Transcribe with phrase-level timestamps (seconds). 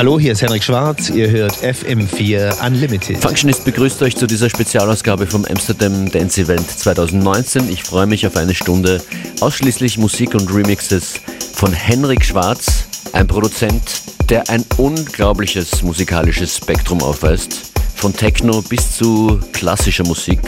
[0.00, 1.10] Hallo, hier ist Henrik Schwarz.
[1.10, 3.18] Ihr hört FM4 Unlimited.
[3.18, 7.68] Functionist begrüßt euch zu dieser Spezialausgabe vom Amsterdam Dance Event 2019.
[7.68, 9.02] Ich freue mich auf eine Stunde
[9.42, 11.20] ausschließlich Musik und Remixes
[11.52, 13.82] von Henrik Schwarz, ein Produzent,
[14.30, 20.40] der ein unglaubliches musikalisches Spektrum aufweist, von Techno bis zu klassischer Musik.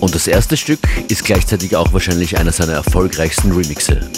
[0.00, 4.10] Und das erste Stück ist gleichzeitig auch wahrscheinlich einer seiner erfolgreichsten Remixe.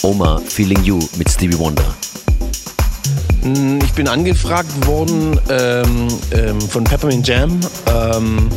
[0.00, 1.94] Oma Feeling You mit Stevie Wonder.
[3.44, 7.60] Hm, ich bin angefragt worden ähm, ähm, von Peppermint Jam,
[7.94, 8.48] ähm,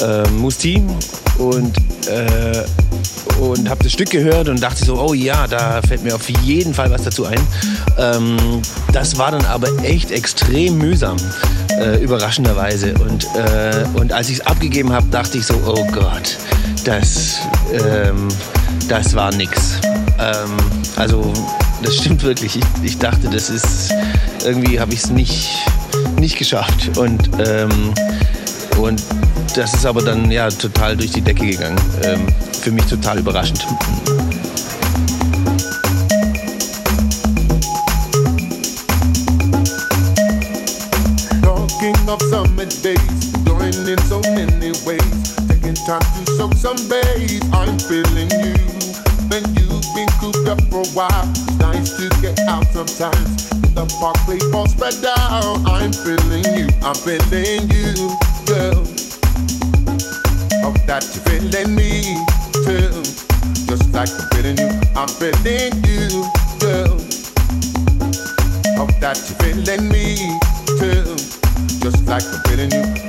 [0.00, 0.82] äh, Musti
[1.38, 1.76] und,
[2.08, 2.64] äh,
[3.40, 6.74] und habe das Stück gehört und dachte so, oh ja, da fällt mir auf jeden
[6.74, 7.40] Fall was dazu ein.
[7.96, 8.36] Ähm,
[8.92, 11.16] das war dann aber echt extrem mühsam,
[11.78, 12.94] äh, überraschenderweise.
[12.94, 16.36] Und, äh, und als ich es abgegeben habe, dachte ich so, oh Gott,
[16.84, 17.38] das,
[17.72, 18.26] ähm,
[18.88, 19.74] das war nix.
[20.18, 20.56] Ähm,
[20.96, 21.32] also
[21.82, 22.56] das stimmt wirklich.
[22.56, 23.92] Ich, ich dachte, das ist
[24.44, 25.48] irgendwie habe ich es nicht,
[26.18, 26.96] nicht geschafft.
[26.98, 27.94] Und, ähm,
[28.78, 29.02] und
[29.54, 31.78] das ist aber dann ja total durch die Decke gegangen.
[32.02, 32.26] Ähm,
[32.60, 33.64] für mich total überraschend.
[41.42, 45.36] Talking of summer days, going in so many ways.
[45.48, 47.40] Taking time to soak some bass.
[47.52, 48.54] I'm feeling you.
[49.28, 51.37] When you've been cooped up for a while,
[51.84, 53.48] to get out sometimes.
[53.74, 55.58] The park, play ball spread out.
[55.66, 58.84] I'm feeling you, I'm feeling you, girl.
[60.62, 62.02] Hope that you're feeling me
[62.64, 63.02] too.
[63.66, 66.26] Just like I'm feeling you, I'm feeling you,
[66.58, 66.98] girl.
[68.76, 70.16] Hope that you're feeling me
[70.78, 71.16] too.
[71.80, 73.07] Just like I'm feeling you.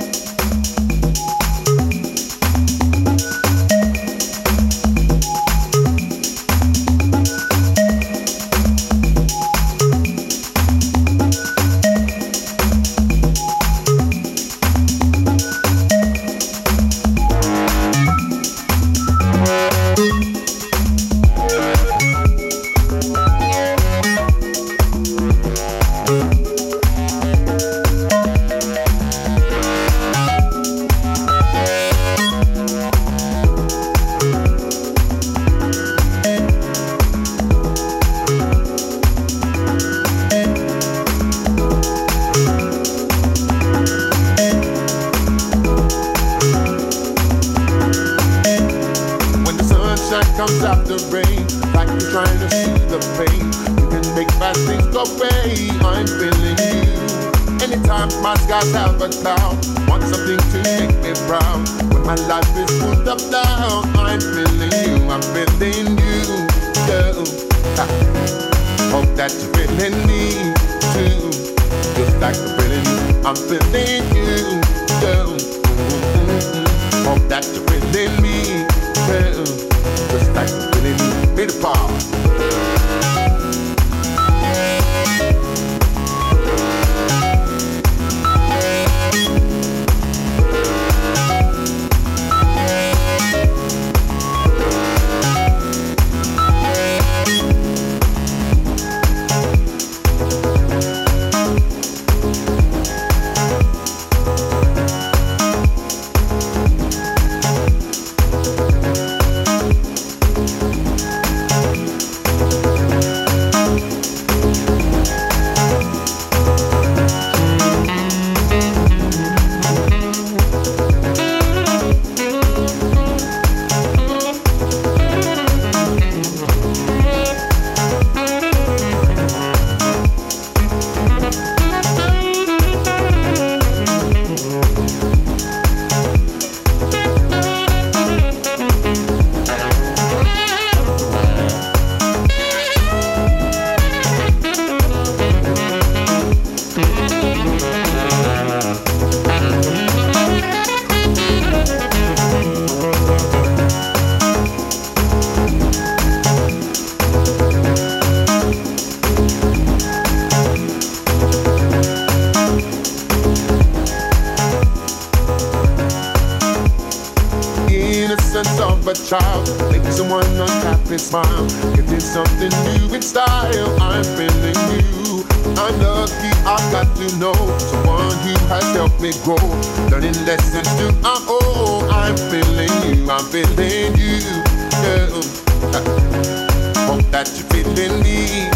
[187.24, 188.48] That you're feeling me.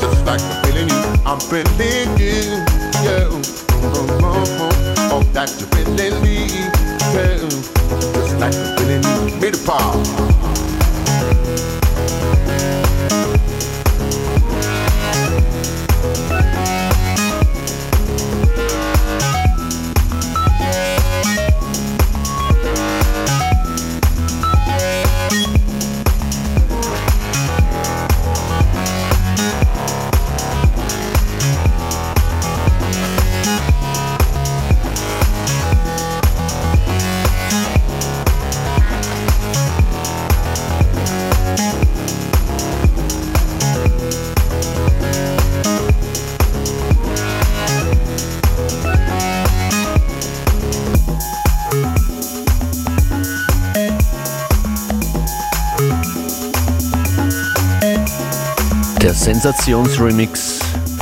[0.00, 1.02] Just like I'm feeling you.
[1.26, 2.64] I'm feeling you,
[3.04, 3.28] yeah.
[3.82, 6.48] Oh, oh, oh, that you're feeling me.
[8.14, 9.40] Just like I'm feeling you.
[9.40, 10.27] Made a pop.
[59.28, 60.58] Sensationsremix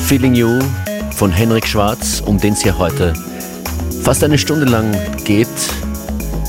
[0.09, 0.59] Feeling You
[1.15, 3.13] von Henrik Schwarz, um den es hier heute
[4.03, 5.47] fast eine Stunde lang geht.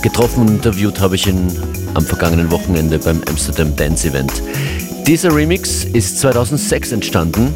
[0.02, 1.56] Getroffen und interviewt habe ich ihn
[1.94, 4.42] am vergangenen Wochenende beim Amsterdam Dance Event.
[5.06, 7.54] Dieser Remix ist 2006 entstanden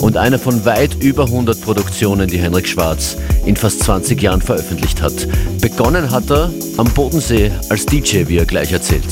[0.00, 3.16] und einer von weit über 100 Produktionen, die Henrik Schwarz
[3.46, 5.26] in fast 20 Jahren veröffentlicht hat.
[5.62, 9.08] Begonnen hat er am Bodensee als DJ, wie er gleich erzählt.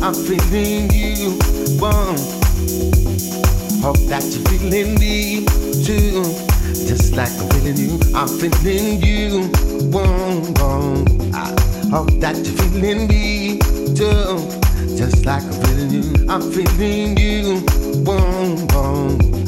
[0.00, 1.36] I'm feeling you,
[3.82, 5.44] Hope that you're feeling me
[5.84, 6.22] too.
[6.86, 9.48] Just like I'm feeling you, I'm feeling you.
[9.90, 10.54] Boom.
[11.34, 11.50] I
[11.90, 13.58] hope that you're feeling me
[13.96, 14.38] too.
[14.96, 17.60] Just like I'm feeling you, I'm feeling you.
[18.04, 18.68] Boom.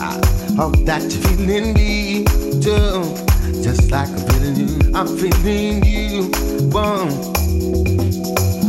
[0.00, 0.20] I
[0.56, 2.24] hope that you're feeling me
[2.60, 3.62] too.
[3.62, 6.28] Just like I'm feeling you, I'm feeling you.
[6.74, 7.08] Boom.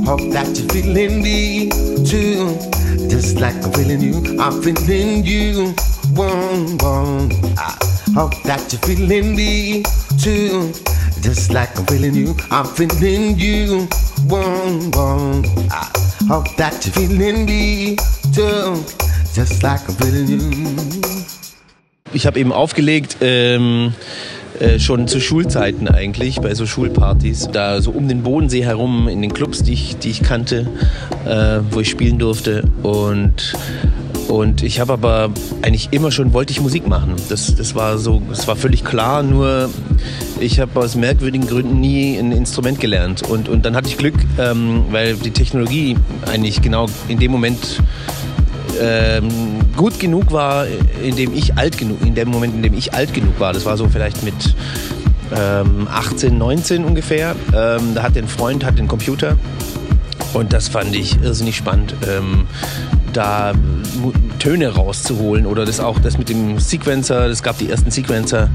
[0.06, 1.70] Hope that you're feeling me
[2.06, 2.75] too.
[3.10, 5.74] Just like I'm feeling you, I'm feeling you.
[6.14, 7.30] Boom, boom.
[7.58, 7.76] I
[8.14, 9.84] hope that you're feeling me
[10.22, 10.72] too.
[11.22, 13.88] Just like I'm feeling you, I'm feeling you.
[14.28, 15.44] Boom, boom.
[15.72, 15.90] I
[16.28, 17.96] hope that you're feeling me
[18.34, 18.84] too.
[19.34, 21.26] Just like I'm feeling you.
[22.14, 23.18] Ich habe eben aufgelegt.
[23.22, 23.94] Ähm
[24.60, 27.50] Äh, schon zu Schulzeiten eigentlich, bei so Schulpartys.
[27.52, 30.68] Da so um den Bodensee herum, in den Clubs, die ich, die ich kannte,
[31.26, 32.64] äh, wo ich spielen durfte.
[32.84, 33.56] Und
[34.28, 35.30] und ich habe aber
[35.62, 37.16] eigentlich immer schon, wollte ich Musik machen.
[37.30, 39.70] Das, das war so, das war völlig klar, nur
[40.40, 43.22] ich habe aus merkwürdigen Gründen nie ein Instrument gelernt.
[43.24, 47.82] Und, und dann hatte ich Glück, ähm, weil die Technologie eigentlich genau in dem Moment
[48.82, 49.30] ähm,
[49.76, 50.66] gut genug war,
[51.04, 53.54] in dem ich alt genug, in dem Moment, in dem ich alt genug war.
[53.54, 54.56] Das war so vielleicht mit
[55.36, 57.36] ähm, 18, 19 ungefähr.
[57.54, 59.38] Ähm, da hatte ein Freund hat den Computer
[60.34, 61.96] und das fand ich irrsinnig spannend.
[62.08, 62.48] Ähm,
[63.14, 63.54] da
[64.40, 68.50] Töne rauszuholen oder das auch das mit dem Sequencer, es gab die ersten Sequencer,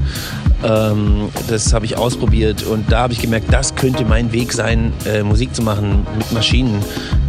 [0.63, 4.93] ähm, das habe ich ausprobiert und da habe ich gemerkt, das könnte mein Weg sein,
[5.05, 6.79] äh, Musik zu machen mit Maschinen,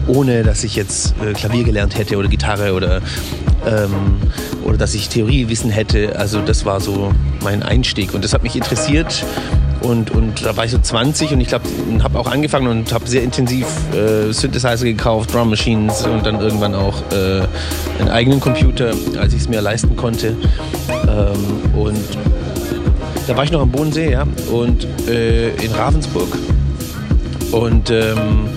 [0.07, 3.01] ohne dass ich jetzt äh, Klavier gelernt hätte oder Gitarre oder,
[3.67, 4.17] ähm,
[4.65, 6.19] oder dass ich Theoriewissen hätte.
[6.19, 9.25] Also das war so mein Einstieg und das hat mich interessiert.
[9.83, 11.65] Und, und da war ich so 20 und ich glaube,
[12.03, 16.77] habe auch angefangen und habe sehr intensiv äh, Synthesizer gekauft, Drum Machines und dann irgendwann
[16.77, 17.43] auch äh,
[17.99, 20.37] einen eigenen Computer, als ich es mir leisten konnte.
[20.89, 21.99] Ähm, und
[23.27, 26.39] da war ich noch am Bodensee, ja, und äh, in Ravensburg.
[27.51, 28.49] Und ähm,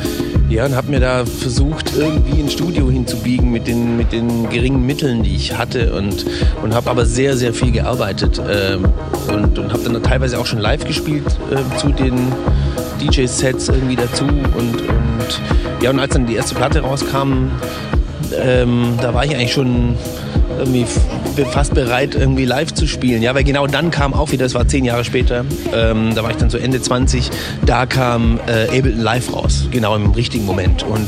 [0.55, 4.85] ja, und habe mir da versucht, irgendwie ein Studio hinzubiegen mit den, mit den geringen
[4.85, 6.25] Mitteln, die ich hatte und,
[6.63, 8.85] und habe aber sehr, sehr viel gearbeitet ähm,
[9.27, 12.31] und, und habe dann teilweise auch schon live gespielt äh, zu den
[13.01, 15.41] DJ-Sets irgendwie dazu und, und
[15.81, 17.51] ja, und als dann die erste Platte rauskam,
[18.41, 19.95] ähm, da war ich eigentlich schon
[20.57, 20.85] irgendwie
[21.51, 23.21] fast bereit, irgendwie live zu spielen.
[23.21, 26.31] Ja, weil genau dann kam auch wieder, das war zehn Jahre später, ähm, da war
[26.31, 27.29] ich dann so Ende 20,
[27.65, 30.83] da kam äh, Ableton Live raus, genau im richtigen Moment.
[30.83, 31.07] Und,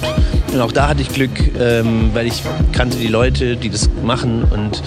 [0.53, 4.43] und auch da hatte ich Glück, ähm, weil ich kannte die Leute, die das machen
[4.43, 4.83] und,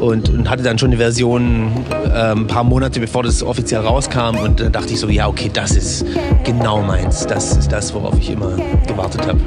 [0.00, 4.36] und, und hatte dann schon eine Version äh, ein paar Monate bevor das offiziell rauskam
[4.36, 6.04] und dann dachte ich so, ja, okay, das ist
[6.44, 9.38] genau meins, das ist das, worauf ich immer gewartet habe.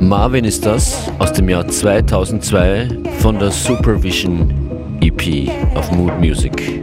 [0.00, 2.88] Marvin ist das aus dem Jahr 2002
[3.18, 4.50] von der Supervision
[5.02, 6.82] EP auf Mood Music.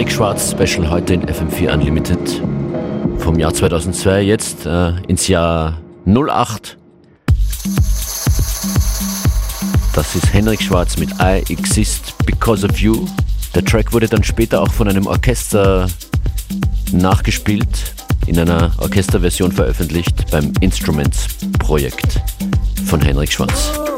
[0.00, 2.42] Henrik Schwarz Special heute in FM4 Unlimited.
[3.18, 6.78] Vom Jahr 2002 jetzt äh, ins Jahr 08.
[9.94, 13.06] Das ist Henrik Schwarz mit I Exist Because of You.
[13.54, 15.86] Der Track wurde dann später auch von einem Orchester
[16.92, 17.92] nachgespielt,
[18.26, 21.26] in einer Orchesterversion veröffentlicht beim Instruments
[21.58, 22.22] Projekt
[22.86, 23.89] von Henrik Schwarz.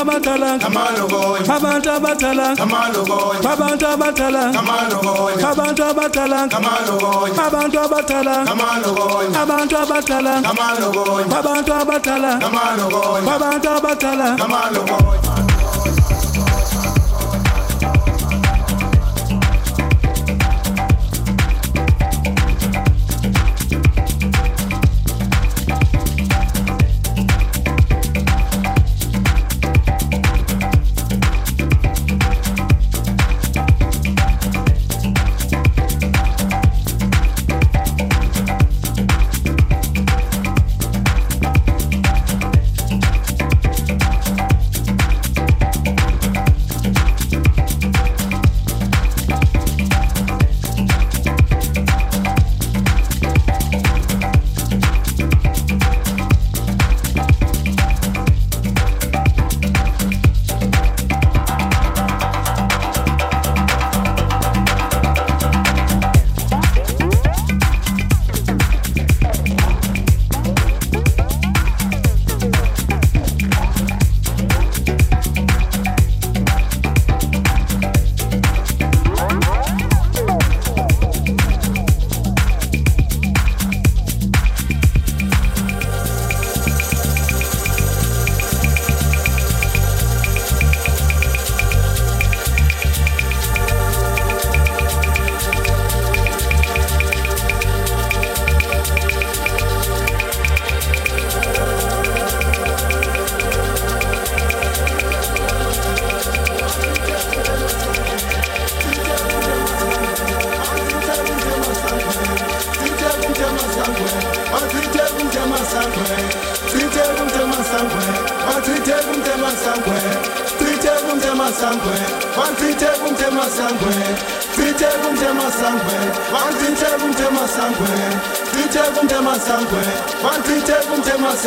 [0.00, 1.40] abatala abantu boy.
[1.56, 2.46] abantu abatala
[3.10, 3.36] boy.
[3.52, 5.34] abatala abantu boy.
[5.50, 6.40] abantu abatala
[7.02, 7.30] boy.
[13.74, 15.53] abatala abantu boy.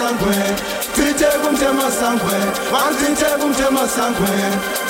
[0.07, 0.55] masangwe
[0.95, 2.37] tithe kumthe masangwe
[2.71, 4.29] wasithe kumthe masangwe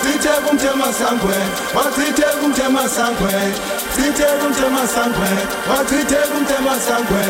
[0.02, 1.36] tithe kumthe masangwe
[1.76, 3.34] wasithe kumthe masangwe
[3.96, 5.30] tithe kumthe masangwe
[5.70, 7.24] wasithe kumthe masangwe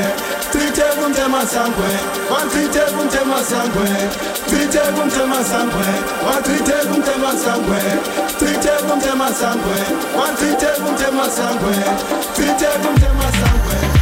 [0.52, 1.90] tithe kumthe masangwe
[2.32, 3.90] wasithe kumthe masangwe
[4.50, 5.88] tithe kumthe masangwe
[6.28, 7.80] wasithe kumthe masangwe
[8.40, 9.78] tithe kumthe masangwe
[10.20, 11.76] wasithe kumthe masangwe
[12.36, 13.97] tithe kumthe masangwe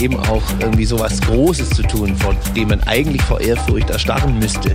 [0.00, 4.74] eben auch irgendwie sowas Großes zu tun, vor dem man eigentlich vor Ehrfurcht erstarren müsste.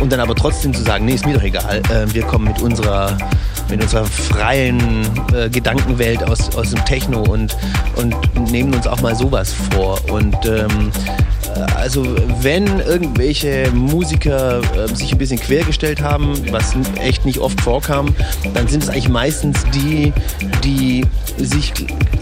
[0.00, 2.60] Und dann aber trotzdem zu sagen, nee, ist mir doch egal, äh, wir kommen mit
[2.60, 3.16] unserer,
[3.68, 4.80] mit unserer freien
[5.34, 7.56] äh, Gedankenwelt aus, aus dem Techno und,
[7.96, 9.98] und nehmen uns auch mal sowas vor.
[10.10, 10.90] Und ähm,
[11.82, 12.04] also
[12.40, 18.14] wenn irgendwelche Musiker äh, sich ein bisschen quergestellt haben, was echt nicht oft vorkam,
[18.54, 20.12] dann sind es eigentlich meistens die,
[20.62, 21.04] die
[21.38, 21.72] sich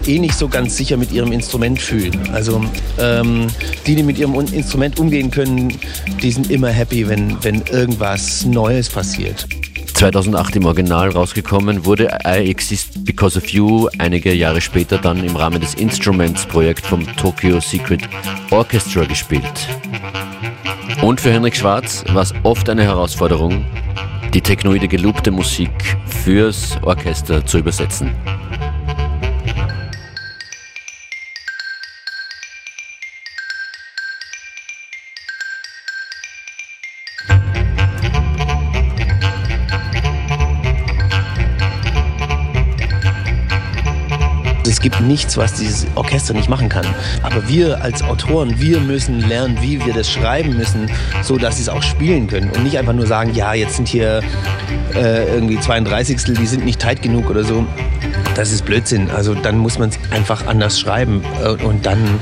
[0.07, 2.19] eh nicht so ganz sicher mit ihrem Instrument fühlen.
[2.33, 2.65] Also
[2.97, 3.47] ähm,
[3.85, 5.77] die, die mit ihrem Instrument umgehen können,
[6.23, 9.45] die sind immer happy, wenn, wenn irgendwas Neues passiert.
[10.01, 15.35] 2008 im Original rausgekommen, wurde I Exist Because of You einige Jahre später dann im
[15.35, 18.09] Rahmen des Instruments-Projekts vom Tokyo Secret
[18.49, 19.43] Orchestra gespielt.
[21.03, 23.63] Und für Henrik Schwarz war es oft eine Herausforderung,
[24.33, 25.69] die technoide gelobte Musik
[26.07, 28.09] fürs Orchester zu übersetzen.
[45.01, 46.85] Nichts, was dieses Orchester nicht machen kann.
[47.23, 50.89] Aber wir als Autoren, wir müssen lernen, wie wir das schreiben müssen,
[51.21, 53.87] so dass sie es auch spielen können und nicht einfach nur sagen, ja, jetzt sind
[53.87, 54.21] hier
[54.95, 56.23] äh, irgendwie 32.
[56.35, 57.65] Die sind nicht tight genug oder so.
[58.35, 59.09] Das ist Blödsinn.
[59.11, 62.19] Also dann muss man es einfach anders schreiben äh, und dann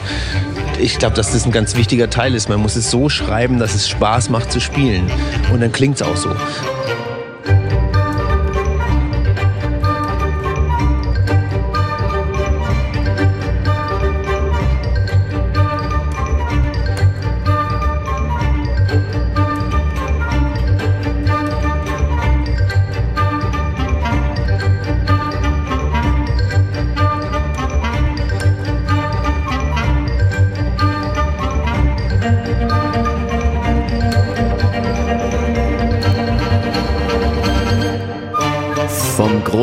[0.80, 2.48] ich glaube, dass das ein ganz wichtiger Teil ist.
[2.48, 5.12] Man muss es so schreiben, dass es Spaß macht zu spielen.
[5.52, 6.30] Und dann klingt es auch so.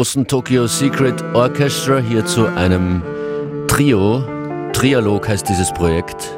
[0.06, 3.02] Großen Tokyo Secret Orchestra hier zu einem
[3.66, 4.22] Trio.
[4.72, 6.36] Trialog heißt dieses Projekt,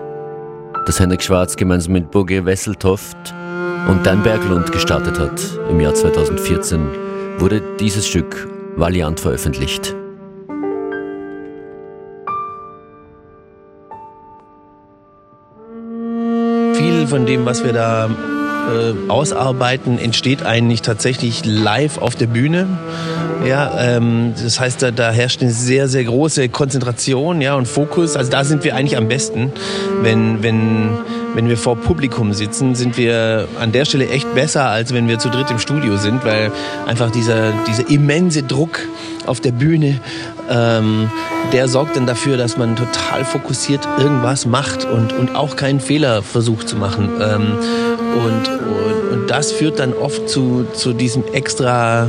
[0.87, 3.17] das Henrik Schwarz gemeinsam mit Boge Wesseltoft
[3.89, 5.41] und Dan Berglund gestartet hat.
[5.71, 6.89] Im Jahr 2014
[7.39, 9.95] wurde dieses Stück Valiant veröffentlicht.
[16.75, 18.09] Viel von dem, was wir da
[18.69, 22.67] äh, ausarbeiten, entsteht eigentlich tatsächlich live auf der Bühne.
[23.47, 28.17] Ja, ähm, das heißt, da, da herrscht eine sehr, sehr große Konzentration ja, und Fokus.
[28.17, 29.53] Also da sind wir eigentlich am besten.
[30.03, 30.91] Wenn, wenn,
[31.35, 35.19] wenn wir vor Publikum sitzen, sind wir an der Stelle echt besser, als wenn wir
[35.19, 36.51] zu dritt im Studio sind, weil
[36.87, 38.81] einfach dieser, dieser immense Druck
[39.27, 40.01] auf der Bühne,
[40.51, 41.11] ähm,
[41.53, 46.23] der sorgt dann dafür, dass man total fokussiert irgendwas macht und, und auch keinen Fehler
[46.23, 47.11] versucht zu machen.
[47.21, 47.59] Ähm,
[48.15, 52.09] und, und, und das führt dann oft zu, zu diesem extra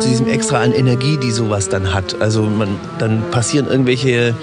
[0.00, 2.20] zu diesem Extra an Energie, die sowas dann hat.
[2.20, 4.34] Also man, dann passieren irgendwelche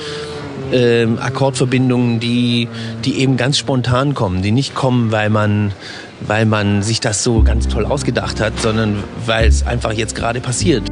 [0.72, 2.68] äh, Akkordverbindungen, die,
[3.04, 5.72] die eben ganz spontan kommen, die nicht kommen, weil man,
[6.22, 10.42] weil man sich das so ganz toll ausgedacht hat, sondern weil es einfach jetzt gerade
[10.42, 10.84] passiert.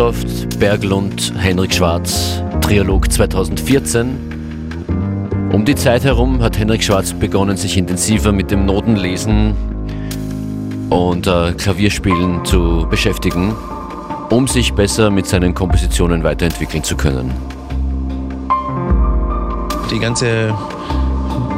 [0.00, 4.16] Wesseltoft, Berglund, Henrik Schwarz, Trialog 2014.
[5.52, 9.54] Um die Zeit herum hat Henrik Schwarz begonnen, sich intensiver mit dem Notenlesen
[10.88, 13.54] und äh, Klavierspielen zu beschäftigen,
[14.30, 17.34] um sich besser mit seinen Kompositionen weiterentwickeln zu können.
[19.90, 20.54] Die ganze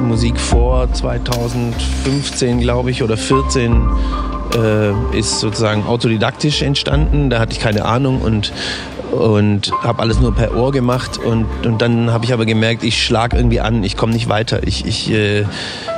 [0.02, 3.88] Musik vor 2015, glaube ich, oder 14
[4.54, 7.30] äh, ist sozusagen autodidaktisch entstanden.
[7.30, 8.52] Da hatte ich keine Ahnung und
[9.12, 13.04] und habe alles nur per Ohr gemacht und, und dann habe ich aber gemerkt, ich
[13.04, 15.44] schlage irgendwie an, ich komme nicht weiter, ich, ich, äh,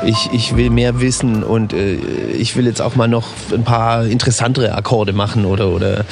[0.05, 4.05] ich, ich will mehr wissen und äh, ich will jetzt auch mal noch ein paar
[4.07, 6.05] interessantere Akkorde machen oder, oder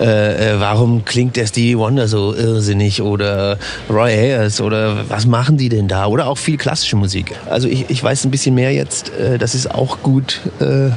[0.00, 3.58] äh, äh warum klingt der Stevie Wonder so irrsinnig oder
[3.90, 7.34] Roy Ayers oder was machen die denn da oder auch viel klassische Musik.
[7.50, 10.90] Also ich, ich weiß ein bisschen mehr jetzt, äh, das ist auch gut, äh,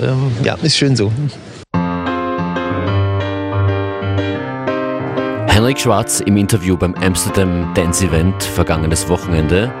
[0.00, 1.12] ähm, ja, ist schön so.
[5.58, 9.72] Henrik Schwarz im Interview beim Amsterdam Dance Event vergangenes Wochenende,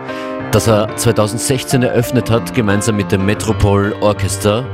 [0.50, 4.66] das er 2016 eröffnet hat, gemeinsam mit dem Metropol Orchester.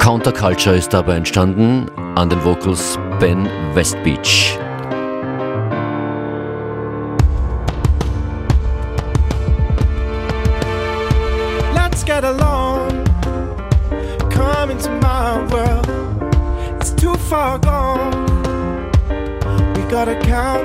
[0.00, 4.57] Counterculture ist dabei entstanden, an den Vocals Ben Westbeach.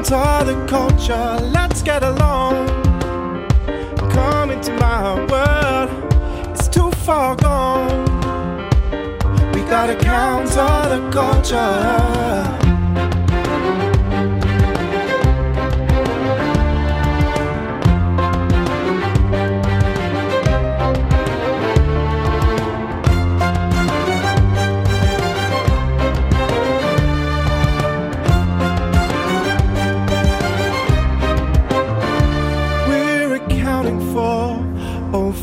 [0.03, 1.37] Counter the culture.
[1.41, 2.67] Let's get along.
[4.11, 5.89] Come into my world.
[6.49, 8.05] It's too far gone.
[9.53, 12.62] We gotta counter the culture.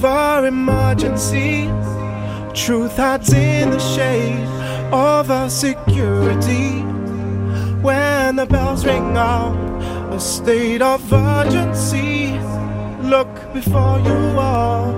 [0.08, 1.66] Emergency.
[2.54, 4.44] Truth hides in the shade
[4.92, 6.80] of our security.
[7.82, 9.54] When the bells ring out,
[10.12, 12.38] a state of urgency.
[13.02, 14.94] Look before you walk.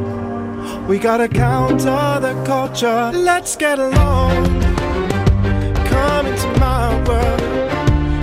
[0.88, 3.10] We gotta counter the culture.
[3.12, 4.60] Let's get along.
[5.86, 7.40] Come into my world.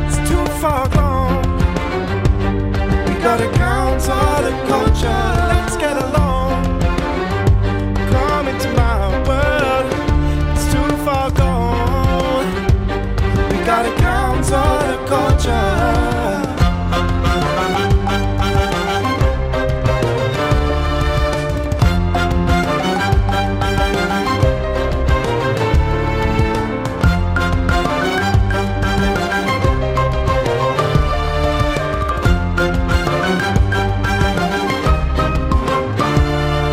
[0.08, 1.42] It's too far gone.
[3.06, 5.24] We gotta counter the culture.
[5.54, 6.29] Let's get along.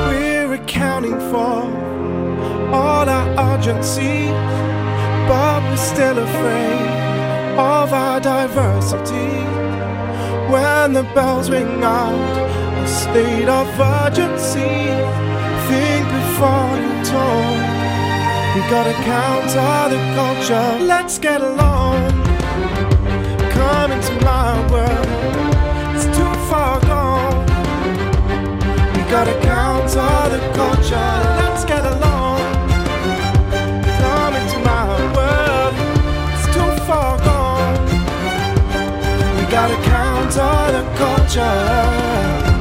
[0.09, 1.61] We're accounting for
[2.75, 4.31] all our urgencies,
[5.29, 6.76] but we're still afraid
[7.59, 9.33] of our diversity.
[10.53, 12.13] When the bells ring out,
[12.85, 14.77] a state of urgency.
[15.69, 17.77] Think before you talk.
[18.55, 20.85] We gotta counter the culture.
[20.85, 22.23] Let's get along.
[23.51, 25.09] Come into my world.
[25.95, 27.47] It's too far gone.
[28.95, 31.13] We gotta counter the culture.
[31.41, 32.16] Let's get along.
[39.67, 42.56] Gotta counter the culture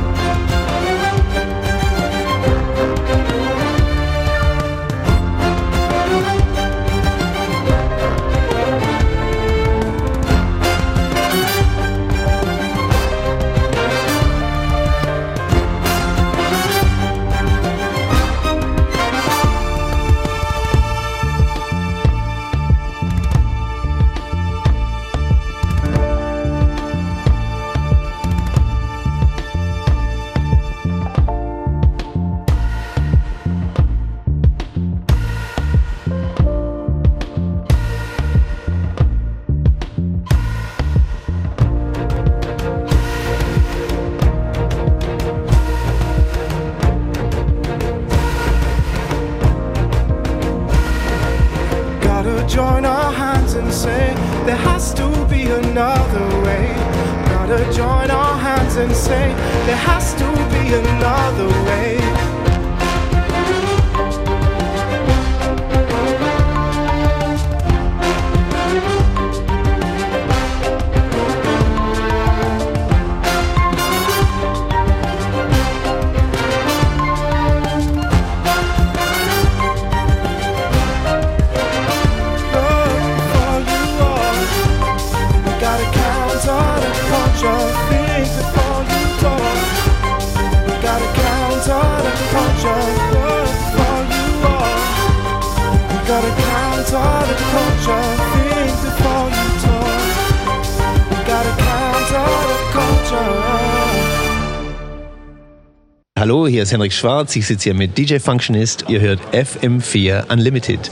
[106.17, 107.35] Hallo, hier ist Henrik Schwarz.
[107.35, 108.85] Ich sitze hier mit DJ Functionist.
[108.87, 110.89] Ihr hört FM4 Unlimited.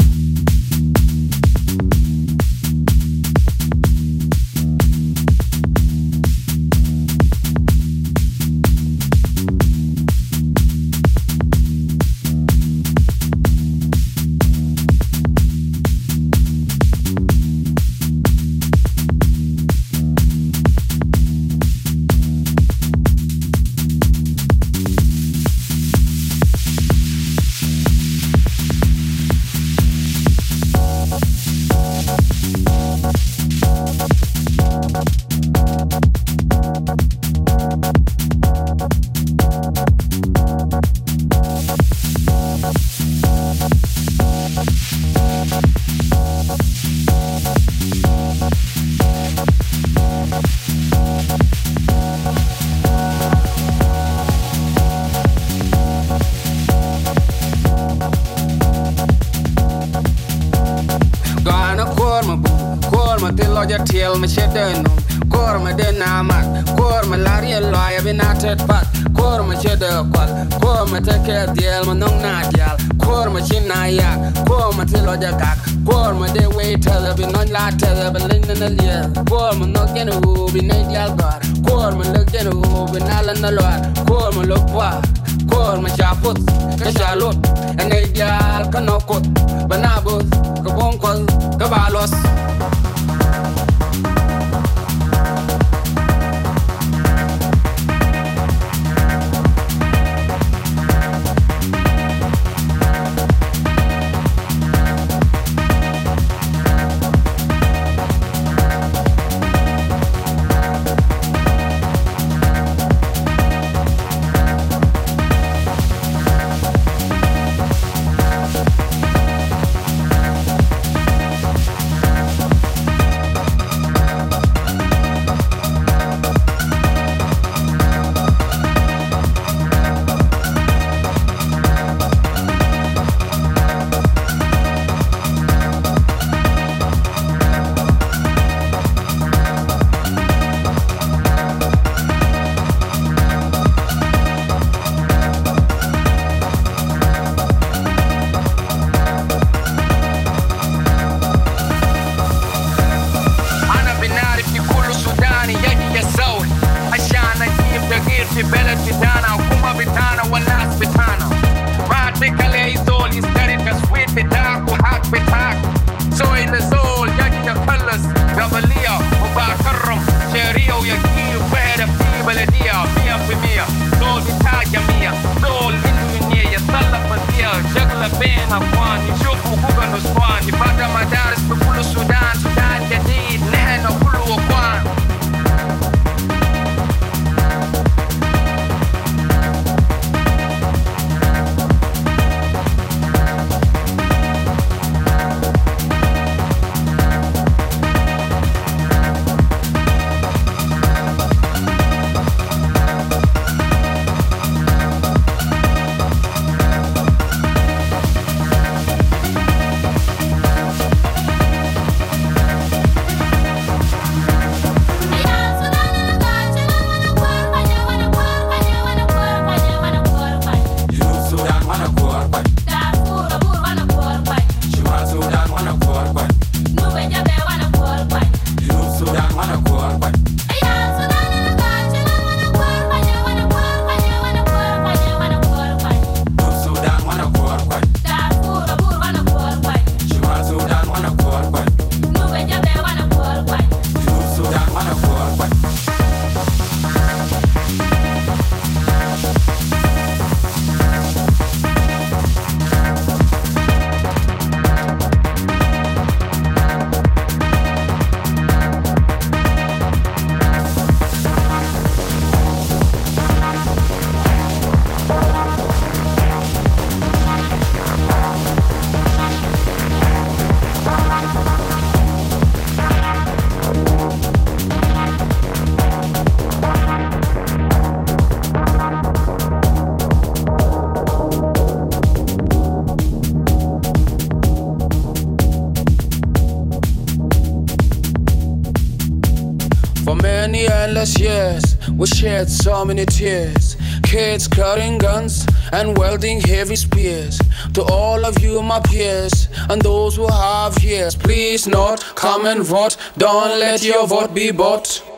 [291.04, 293.75] Endless years, we shed so many tears.
[294.04, 297.39] Kids carrying guns and wielding heavy spears.
[297.73, 302.63] To all of you, my peers, and those who have ears, please not come and
[302.63, 302.95] vote.
[303.17, 305.13] Don't let your vote be bought.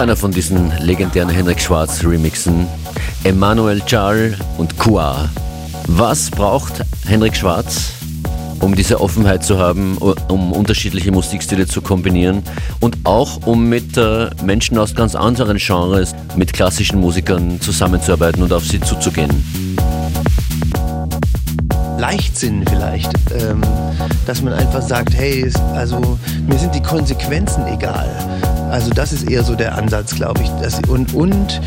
[0.00, 2.66] Einer von diesen legendären Henrik Schwarz Remixen.
[3.22, 5.28] Emmanuel Charles und Kua.
[5.88, 6.72] Was braucht
[7.06, 7.92] Henrik Schwarz,
[8.60, 12.42] um diese Offenheit zu haben, um unterschiedliche Musikstile zu kombinieren
[12.80, 18.54] und auch um mit äh, Menschen aus ganz anderen Genres, mit klassischen Musikern zusammenzuarbeiten und
[18.54, 19.30] auf sie zuzugehen?
[21.98, 23.60] Leichtsinn vielleicht, ähm,
[24.26, 28.08] dass man einfach sagt, hey, also mir sind die Konsequenzen egal.
[28.70, 30.48] Also das ist eher so der Ansatz, glaube ich.
[30.62, 31.60] Das, und und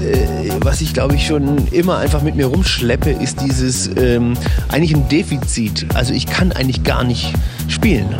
[0.00, 4.34] äh, was ich glaube ich schon immer einfach mit mir rumschleppe, ist dieses ähm,
[4.68, 5.86] eigentlich ein Defizit.
[5.94, 7.32] Also ich kann eigentlich gar nicht
[7.68, 8.14] spielen.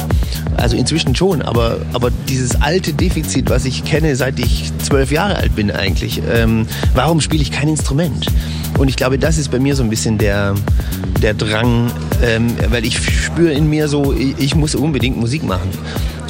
[0.56, 5.36] Also inzwischen schon, aber, aber dieses alte Defizit, was ich kenne, seit ich zwölf Jahre
[5.36, 8.26] alt bin eigentlich, ähm, warum spiele ich kein Instrument?
[8.78, 10.54] Und ich glaube, das ist bei mir so ein bisschen der,
[11.22, 11.90] der Drang,
[12.22, 15.70] ähm, weil ich spüre in mir so, ich, ich muss unbedingt Musik machen.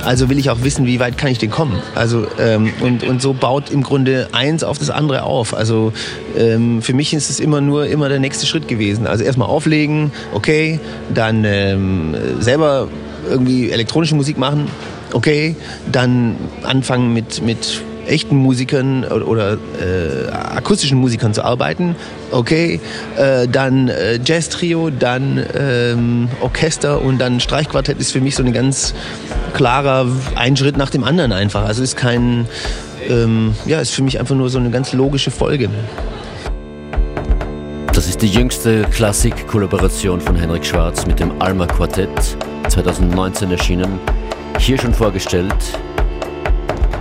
[0.04, 1.80] Also will ich auch wissen, wie weit kann ich denn kommen.
[1.94, 5.54] Also ähm, und, und so baut im Grunde eins auf das andere auf.
[5.54, 5.92] Also
[6.36, 9.06] ähm, für mich ist es immer nur immer der nächste Schritt gewesen.
[9.06, 10.78] Also erstmal auflegen, okay,
[11.12, 12.88] dann ähm, selber
[13.28, 14.68] irgendwie elektronische Musik machen,
[15.12, 15.56] okay,
[15.90, 21.96] dann anfangen mit, mit echten Musikern oder, oder äh, akustischen Musikern zu arbeiten,
[22.30, 22.80] okay,
[23.16, 28.52] äh, dann äh, Jazz-Trio, dann ähm, Orchester und dann Streichquartett ist für mich so ein
[28.52, 28.94] ganz
[29.54, 31.64] klarer ein Schritt nach dem anderen einfach.
[31.64, 32.46] Also ist kein,
[33.08, 35.68] ähm, ja, ist für mich einfach nur so eine ganz logische Folge.
[37.92, 42.10] Das ist die jüngste Klassik-Kollaboration von Henrik Schwarz mit dem Alma Quartett,
[42.68, 43.98] 2019 erschienen.
[44.58, 45.54] Hier schon vorgestellt,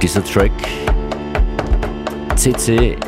[0.01, 0.53] dieser Track
[2.45, 2.99] CCMYK3,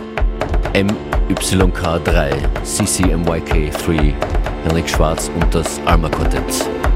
[2.63, 4.15] CCMYK3,
[4.63, 6.86] Henrik Schwarz und das Alma Quartett.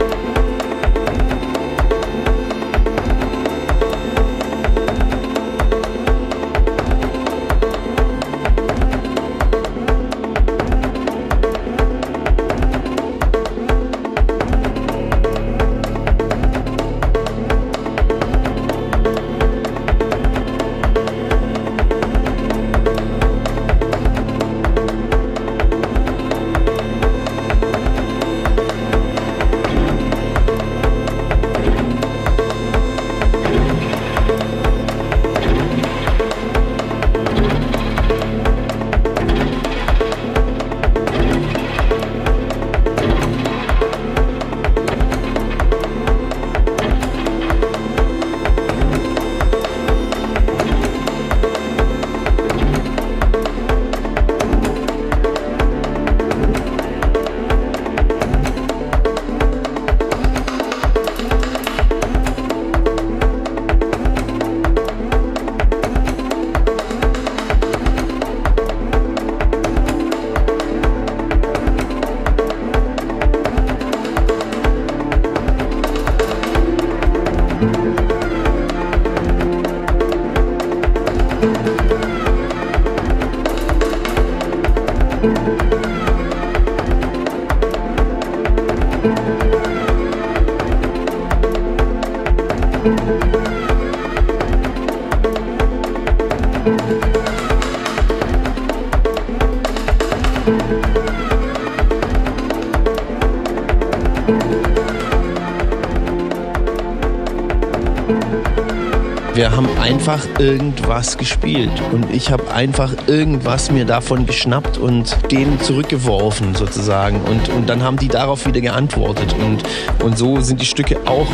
[109.34, 115.60] Wir haben einfach irgendwas gespielt und ich habe einfach irgendwas mir davon geschnappt und denen
[115.62, 117.22] zurückgeworfen sozusagen.
[117.22, 119.34] Und, und dann haben die darauf wieder geantwortet.
[119.42, 119.64] Und,
[120.04, 121.28] und so sind die Stücke auch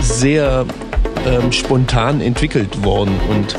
[0.00, 0.64] sehr
[1.26, 3.56] ähm, spontan entwickelt worden und,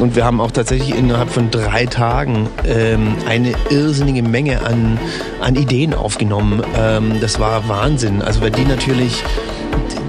[0.00, 4.98] und wir haben auch tatsächlich innerhalb von drei Tagen ähm, eine irrsinnige Menge an,
[5.40, 6.62] an Ideen aufgenommen.
[6.76, 8.22] Ähm, das war Wahnsinn.
[8.22, 9.22] Also weil die natürlich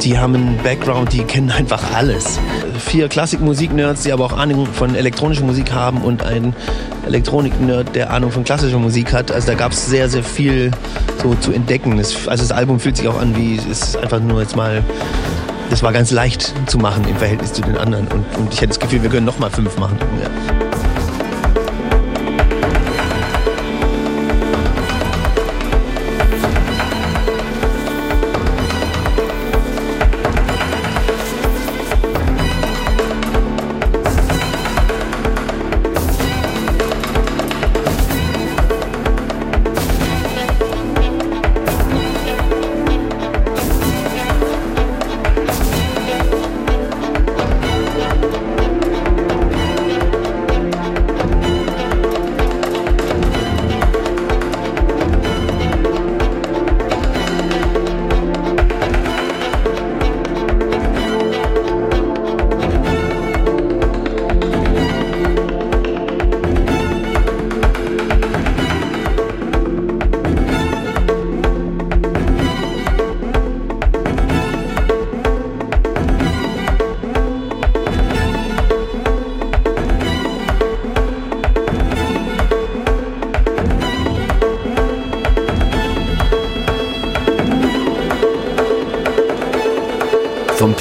[0.02, 2.40] die haben einen Background, die kennen einfach alles.
[2.78, 6.54] Vier Klassikmusik-Nerds, die aber auch Ahnung von elektronischer Musik haben und ein
[7.08, 9.32] Elektronik-Nerd, der Ahnung von klassischer Musik hat.
[9.32, 10.72] Also da gab es sehr, sehr viel
[11.24, 11.98] so zu entdecken.
[11.98, 14.84] Also das Album fühlt sich auch an wie, es ist einfach nur jetzt mal,
[15.70, 18.08] das war ganz leicht zu machen im Verhältnis zu den anderen.
[18.08, 19.98] Und, und ich hätte das Gefühl, wir können noch mal fünf machen.
[20.22, 20.75] Ja.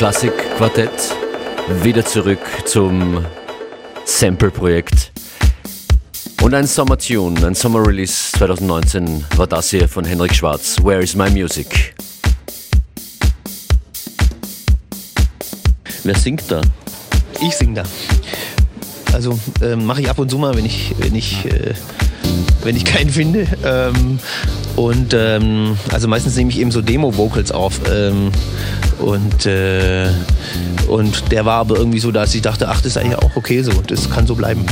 [0.04, 1.16] Klassikquartett
[1.82, 3.24] wieder zurück zum
[4.04, 5.12] Sample-Projekt.
[6.42, 10.76] Und ein Sommertune, ein Sommer-Release 2019 war das hier von Henrik Schwarz.
[10.82, 11.94] Where is my music?
[16.02, 16.60] Wer singt da?
[17.40, 17.84] Ich sing da.
[19.14, 21.72] Also ähm, mache ich ab und zu mal, wenn ich, wenn ich, äh,
[22.62, 23.46] wenn ich keinen finde.
[23.64, 24.18] Ähm,
[24.76, 27.80] und ähm, also meistens nehme ich eben so Demo-Vocals auf.
[27.90, 28.32] Ähm,
[28.98, 30.08] und, äh,
[30.88, 33.62] und der war aber irgendwie so, dass ich dachte, ach, das ist eigentlich auch okay
[33.62, 33.72] so.
[33.86, 34.64] Das kann so bleiben.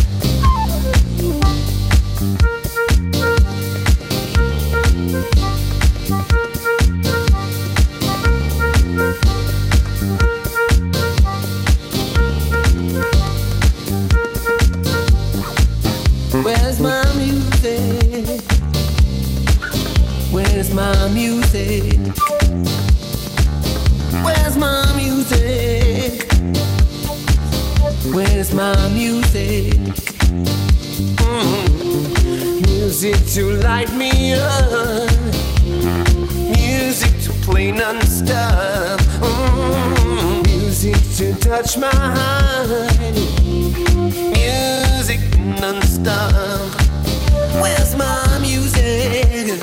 [48.41, 49.61] Music?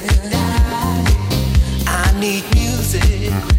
[1.88, 3.59] I need music.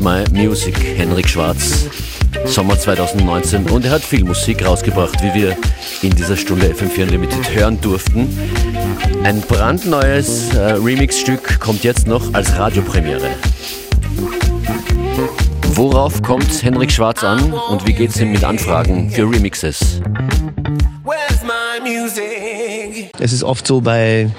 [0.00, 0.78] My music?
[0.96, 1.84] Henrik Schwarz,
[2.46, 3.68] Sommer 2019.
[3.68, 5.56] Und er hat viel Musik rausgebracht, wie wir
[6.00, 8.26] in dieser Stunde FM4 Unlimited hören durften.
[9.24, 13.28] Ein brandneues äh, Remix-Stück kommt jetzt noch als Radiopremiere.
[15.74, 20.00] Worauf kommt Henrik Schwarz an und wie geht's ihm mit Anfragen für Remixes?
[21.04, 23.10] Where's my music?
[23.18, 24.30] Es ist oft so bei,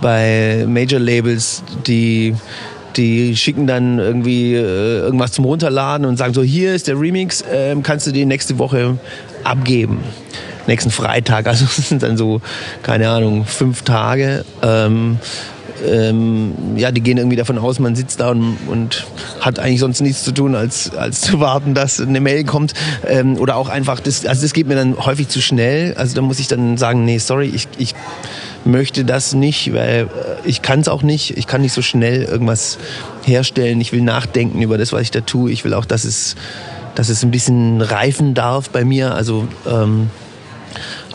[0.00, 2.34] bei Major-Labels, die
[2.96, 7.44] die schicken dann irgendwie äh, irgendwas zum Runterladen und sagen so, hier ist der Remix,
[7.52, 8.98] ähm, kannst du den nächste Woche
[9.44, 10.00] abgeben.
[10.66, 12.40] Nächsten Freitag, also es sind dann so,
[12.82, 14.44] keine Ahnung, fünf Tage.
[14.62, 15.18] Ähm,
[15.84, 19.06] ähm, ja, die gehen irgendwie davon aus, man sitzt da und, und
[19.40, 22.74] hat eigentlich sonst nichts zu tun, als, als zu warten, dass eine Mail kommt.
[23.06, 25.94] Ähm, oder auch einfach, das, also das geht mir dann häufig zu schnell.
[25.94, 27.94] Also da muss ich dann sagen, nee, sorry, ich, ich
[28.64, 31.36] möchte das nicht, weil äh, ich kann es auch nicht.
[31.36, 32.78] Ich kann nicht so schnell irgendwas
[33.24, 33.80] herstellen.
[33.80, 35.50] Ich will nachdenken über das, was ich da tue.
[35.50, 36.36] Ich will auch, dass es,
[36.94, 39.14] dass es ein bisschen reifen darf bei mir.
[39.14, 40.10] Also ähm,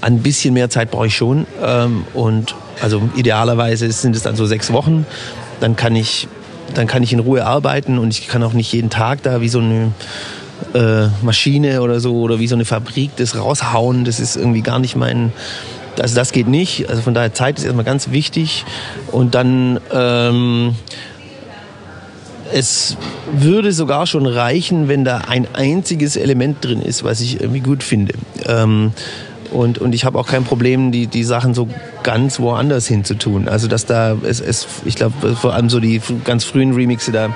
[0.02, 1.48] ein bisschen mehr Zeit brauche ich schon.
[1.64, 5.06] Ähm, und also idealerweise sind es dann so sechs Wochen.
[5.60, 6.28] Dann kann ich,
[6.74, 9.50] dann kann ich in Ruhe arbeiten und ich kann auch nicht jeden Tag da wie
[9.50, 9.92] so eine
[10.74, 14.06] äh, Maschine oder so oder wie so eine Fabrik das raushauen.
[14.06, 15.32] Das ist irgendwie gar nicht mein.
[16.02, 16.90] Also das geht nicht.
[16.90, 18.66] Also von daher Zeit ist erstmal ganz wichtig.
[19.12, 20.76] Und dann ähm,
[22.54, 22.98] es
[23.32, 27.84] würde sogar schon reichen, wenn da ein einziges Element drin ist, was ich irgendwie gut
[27.84, 28.14] finde.
[28.46, 28.94] Ähm,
[29.52, 31.68] und, und ich habe auch kein Problem, die, die Sachen so
[32.04, 33.48] ganz woanders hin zu tun.
[33.48, 37.30] Also dass da, es, es, ich glaube, vor allem so die ganz frühen Remixe, da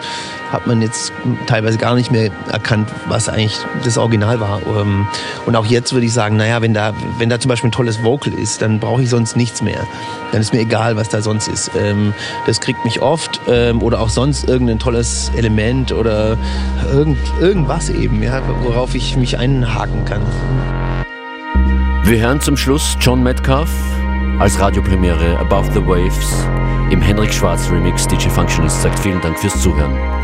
[0.52, 1.12] hat man jetzt
[1.48, 4.60] teilweise gar nicht mehr erkannt, was eigentlich das Original war.
[4.80, 5.08] Ähm,
[5.46, 8.04] Und auch jetzt würde ich sagen, naja, wenn da, wenn da zum Beispiel ein tolles
[8.04, 9.88] Vocal ist, dann brauche ich sonst nichts mehr.
[10.32, 11.72] Dann ist mir egal, was da sonst ist.
[11.78, 12.14] Ähm,
[12.46, 16.38] Das kriegt mich oft ähm, oder auch sonst irgendein tolles Element oder
[16.92, 20.22] irgend, irgendwas eben, ja, worauf ich mich einhaken kann.
[22.12, 23.70] Wir hören zum Schluss John Metcalf
[24.38, 26.46] als Radiopremiere Above the Waves
[26.92, 28.06] im Henrik Schwarz Remix.
[28.06, 30.21] DJ Functionist sagt vielen Dank fürs Zuhören.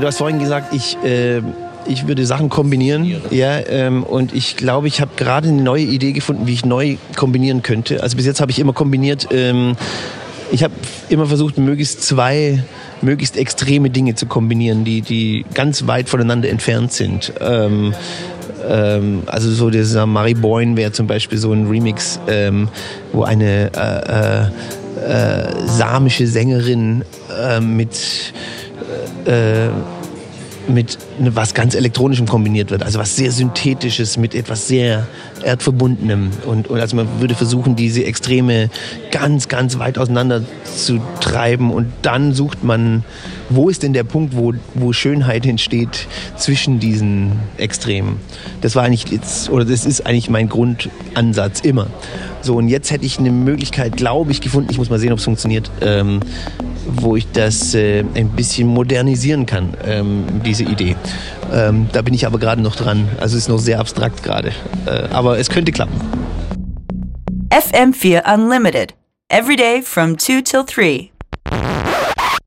[0.00, 1.42] Du hast vorhin gesagt, ich, äh,
[1.86, 3.20] ich würde Sachen kombinieren.
[3.30, 6.96] Ja, ähm, und ich glaube, ich habe gerade eine neue Idee gefunden, wie ich neu
[7.16, 8.02] kombinieren könnte.
[8.02, 9.28] Also bis jetzt habe ich immer kombiniert.
[9.30, 9.76] Ähm,
[10.52, 10.74] ich habe
[11.08, 12.64] immer versucht, möglichst zwei
[13.02, 17.32] möglichst extreme Dinge zu kombinieren, die, die ganz weit voneinander entfernt sind.
[17.40, 17.94] Ähm,
[18.68, 22.68] ähm, also so dieser Marie Boyne wäre zum Beispiel so ein Remix, ähm,
[23.12, 24.50] wo eine äh, äh,
[25.00, 27.04] äh, samische Sängerin
[27.38, 28.32] äh, mit
[29.26, 29.68] äh,
[30.68, 32.82] mit ne- was ganz Elektronischem kombiniert wird.
[32.82, 35.06] Also was sehr Synthetisches mit etwas sehr
[35.42, 36.30] Erdverbundenem.
[36.46, 38.70] Und, und also man würde versuchen, diese Extreme
[39.10, 41.72] ganz, ganz weit auseinander zu treiben.
[41.72, 43.04] Und dann sucht man,
[43.50, 48.20] wo ist denn der Punkt, wo, wo Schönheit entsteht zwischen diesen Extremen.
[48.60, 51.88] Das war eigentlich jetzt, oder das ist eigentlich mein Grundansatz immer.
[52.42, 55.18] So, und jetzt hätte ich eine Möglichkeit, glaube ich, gefunden, ich muss mal sehen, ob
[55.18, 56.20] es funktioniert, ähm,
[56.86, 60.96] wo ich das äh, ein bisschen modernisieren kann, ähm, diese Idee.
[61.52, 63.08] Ähm, da bin ich aber gerade noch dran.
[63.20, 64.52] Also es ist noch sehr abstrakt gerade.
[64.86, 65.94] Äh, aber es könnte klappen.
[67.50, 68.94] FM4 Unlimited.
[69.28, 71.10] Every day from 2 till 3.